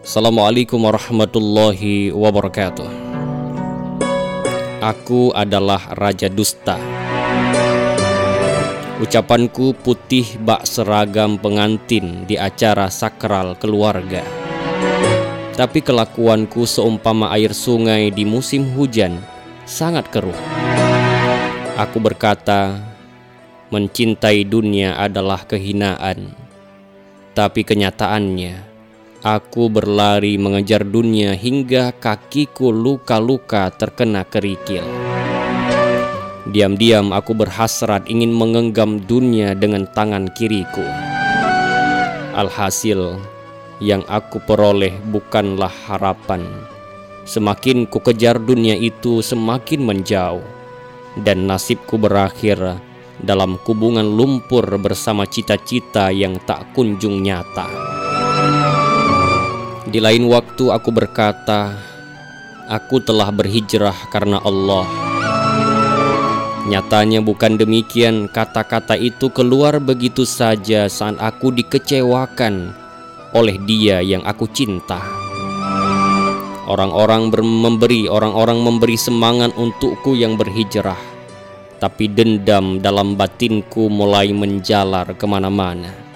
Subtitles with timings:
[0.00, 2.88] Assalamualaikum warahmatullahi wabarakatuh.
[4.80, 6.80] Aku adalah Raja Dusta.
[8.96, 14.24] Ucapanku putih bak seragam pengantin di acara sakral keluarga.
[15.52, 19.20] Tapi kelakuanku seumpama air sungai di musim hujan
[19.68, 20.40] sangat keruh.
[21.76, 22.72] Aku berkata,
[23.68, 26.48] mencintai dunia adalah kehinaan
[27.30, 28.69] tapi kenyataannya,
[29.20, 34.84] aku berlari mengejar dunia hingga kakiku luka-luka terkena kerikil.
[36.48, 40.82] Diam-diam aku berhasrat ingin menggenggam dunia dengan tangan kiriku.
[42.34, 43.20] Alhasil,
[43.78, 46.42] yang aku peroleh bukanlah harapan.
[47.28, 50.46] Semakin ku kejar dunia itu semakin menjauh.
[51.10, 52.80] Dan nasibku berakhir
[53.20, 57.99] dalam kubungan lumpur bersama cita-cita yang tak kunjung nyata.
[59.90, 61.74] Di lain waktu aku berkata,
[62.70, 64.86] aku telah berhijrah karena Allah.
[66.70, 72.70] Nyatanya bukan demikian, kata-kata itu keluar begitu saja saat aku dikecewakan
[73.34, 75.02] oleh dia yang aku cinta.
[76.70, 81.10] Orang-orang memberi, orang-orang memberi semangat untukku yang berhijrah
[81.80, 86.09] tapi dendam dalam batinku mulai menjalar ke mana-mana.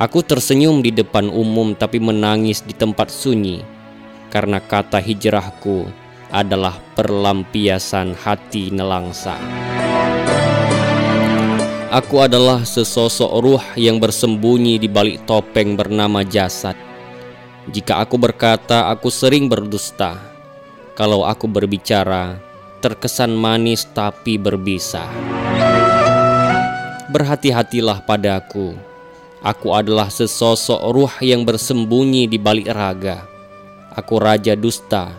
[0.00, 3.60] Aku tersenyum di depan umum tapi menangis di tempat sunyi
[4.32, 5.92] karena kata hijrahku
[6.32, 9.36] adalah perlampiasan hati nelangsa.
[11.92, 16.80] Aku adalah sesosok ruh yang bersembunyi di balik topeng bernama jasad.
[17.68, 20.16] Jika aku berkata, aku sering berdusta.
[20.96, 22.40] Kalau aku berbicara,
[22.80, 25.04] terkesan manis tapi berbisa.
[27.12, 28.88] Berhati-hatilah padaku.
[29.40, 33.24] Aku adalah sesosok ruh yang bersembunyi di balik raga.
[33.96, 35.16] Aku raja dusta,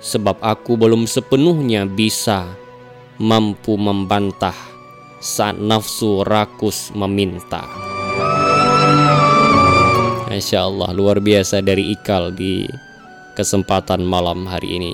[0.00, 2.48] sebab aku belum sepenuhnya bisa
[3.20, 4.56] mampu membantah
[5.20, 7.68] saat nafsu rakus meminta.
[10.32, 12.64] Masya Allah, luar biasa dari Ikal di
[13.36, 14.92] kesempatan malam hari ini.